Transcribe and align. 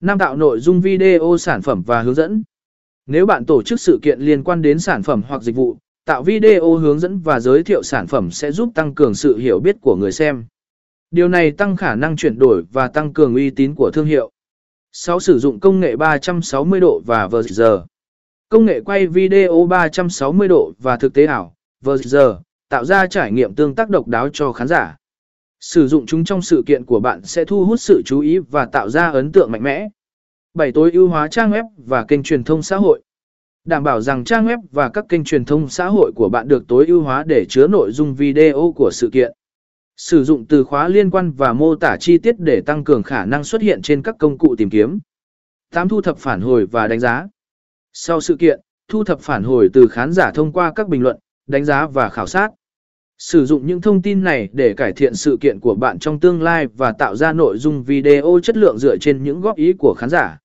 Năm 0.00 0.18
tạo 0.18 0.36
nội 0.36 0.60
dung 0.60 0.80
video 0.80 1.36
sản 1.38 1.62
phẩm 1.62 1.82
và 1.86 2.02
hướng 2.02 2.14
dẫn. 2.14 2.42
Nếu 3.06 3.26
bạn 3.26 3.44
tổ 3.44 3.62
chức 3.62 3.80
sự 3.80 3.98
kiện 4.02 4.20
liên 4.20 4.44
quan 4.44 4.62
đến 4.62 4.78
sản 4.78 5.02
phẩm 5.02 5.22
hoặc 5.28 5.42
dịch 5.42 5.56
vụ, 5.56 5.76
tạo 6.04 6.22
video 6.22 6.74
hướng 6.74 6.98
dẫn 6.98 7.18
và 7.18 7.40
giới 7.40 7.62
thiệu 7.62 7.82
sản 7.82 8.06
phẩm 8.06 8.30
sẽ 8.30 8.52
giúp 8.52 8.68
tăng 8.74 8.94
cường 8.94 9.14
sự 9.14 9.36
hiểu 9.36 9.60
biết 9.60 9.76
của 9.80 9.96
người 9.96 10.12
xem. 10.12 10.46
Điều 11.10 11.28
này 11.28 11.50
tăng 11.50 11.76
khả 11.76 11.94
năng 11.94 12.16
chuyển 12.16 12.38
đổi 12.38 12.64
và 12.72 12.88
tăng 12.88 13.12
cường 13.12 13.34
uy 13.34 13.50
tín 13.50 13.74
của 13.74 13.90
thương 13.94 14.06
hiệu. 14.06 14.30
6. 14.92 15.20
Sử 15.20 15.38
dụng 15.38 15.60
công 15.60 15.80
nghệ 15.80 15.96
360 15.96 16.80
độ 16.80 17.02
và 17.06 17.28
VR. 17.28 17.62
Công 18.48 18.64
nghệ 18.64 18.80
quay 18.80 19.06
video 19.06 19.66
360 19.66 20.48
độ 20.48 20.72
và 20.78 20.96
thực 20.96 21.14
tế 21.14 21.26
ảo, 21.26 21.54
VR, 21.80 22.16
tạo 22.68 22.84
ra 22.84 23.06
trải 23.06 23.32
nghiệm 23.32 23.54
tương 23.54 23.74
tác 23.74 23.90
độc 23.90 24.08
đáo 24.08 24.28
cho 24.32 24.52
khán 24.52 24.68
giả. 24.68 24.96
Sử 25.60 25.88
dụng 25.88 26.06
chúng 26.06 26.24
trong 26.24 26.42
sự 26.42 26.62
kiện 26.66 26.84
của 26.84 27.00
bạn 27.00 27.22
sẽ 27.22 27.44
thu 27.44 27.64
hút 27.64 27.80
sự 27.80 28.02
chú 28.04 28.20
ý 28.20 28.38
và 28.38 28.66
tạo 28.66 28.88
ra 28.88 29.10
ấn 29.10 29.32
tượng 29.32 29.50
mạnh 29.52 29.62
mẽ. 29.62 29.88
7. 30.54 30.72
Tối 30.72 30.90
ưu 30.92 31.08
hóa 31.08 31.28
trang 31.28 31.50
web 31.50 31.64
và 31.76 32.04
kênh 32.04 32.22
truyền 32.22 32.44
thông 32.44 32.62
xã 32.62 32.76
hội. 32.76 33.02
Đảm 33.64 33.84
bảo 33.84 34.00
rằng 34.00 34.24
trang 34.24 34.46
web 34.46 34.58
và 34.70 34.88
các 34.88 35.04
kênh 35.08 35.24
truyền 35.24 35.44
thông 35.44 35.68
xã 35.68 35.86
hội 35.86 36.12
của 36.16 36.28
bạn 36.28 36.48
được 36.48 36.68
tối 36.68 36.86
ưu 36.86 37.02
hóa 37.02 37.24
để 37.26 37.46
chứa 37.48 37.66
nội 37.66 37.92
dung 37.92 38.14
video 38.14 38.72
của 38.76 38.90
sự 38.92 39.10
kiện. 39.12 39.32
Sử 39.96 40.24
dụng 40.24 40.46
từ 40.46 40.64
khóa 40.64 40.88
liên 40.88 41.10
quan 41.10 41.32
và 41.32 41.52
mô 41.52 41.74
tả 41.74 41.96
chi 42.00 42.18
tiết 42.18 42.34
để 42.38 42.60
tăng 42.66 42.84
cường 42.84 43.02
khả 43.02 43.24
năng 43.24 43.44
xuất 43.44 43.62
hiện 43.62 43.82
trên 43.82 44.02
các 44.02 44.16
công 44.18 44.38
cụ 44.38 44.56
tìm 44.58 44.70
kiếm. 44.70 44.98
8. 45.72 45.88
Thu 45.88 46.00
thập 46.00 46.18
phản 46.18 46.40
hồi 46.40 46.66
và 46.66 46.88
đánh 46.88 47.00
giá. 47.00 47.26
Sau 47.92 48.20
sự 48.20 48.36
kiện, 48.36 48.60
thu 48.88 49.04
thập 49.04 49.20
phản 49.20 49.44
hồi 49.44 49.68
từ 49.72 49.88
khán 49.88 50.12
giả 50.12 50.30
thông 50.34 50.52
qua 50.52 50.72
các 50.74 50.88
bình 50.88 51.02
luận, 51.02 51.16
đánh 51.46 51.64
giá 51.64 51.86
và 51.86 52.08
khảo 52.08 52.26
sát. 52.26 52.50
Sử 53.18 53.46
dụng 53.46 53.66
những 53.66 53.80
thông 53.80 54.02
tin 54.02 54.24
này 54.24 54.48
để 54.52 54.74
cải 54.74 54.92
thiện 54.92 55.14
sự 55.14 55.38
kiện 55.40 55.60
của 55.60 55.74
bạn 55.74 55.98
trong 55.98 56.20
tương 56.20 56.42
lai 56.42 56.66
và 56.66 56.92
tạo 56.92 57.16
ra 57.16 57.32
nội 57.32 57.58
dung 57.58 57.82
video 57.82 58.40
chất 58.42 58.56
lượng 58.56 58.78
dựa 58.78 58.96
trên 58.96 59.22
những 59.22 59.40
góp 59.40 59.56
ý 59.56 59.72
của 59.72 59.94
khán 59.98 60.10
giả. 60.10 60.38